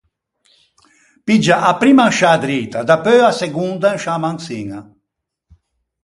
Piggia 1.25 1.57
a 1.69 1.71
primma 1.81 2.05
in 2.09 2.13
sciâ 2.17 2.33
drita, 2.43 2.79
dapeu 2.89 3.21
a 3.29 3.33
segonda 3.41 3.87
in 3.95 3.99
sciâ 4.03 4.15
manciña. 4.23 4.79